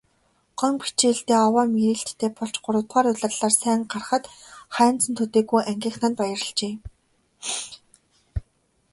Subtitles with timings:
[0.59, 4.25] Гомбо хичээлдээ овоо мэрийлттэй болж гуравдугаар улирлаар сайн гарахад
[4.75, 6.73] Хайнзан төдийгүй ангийнхан нь баярлажээ.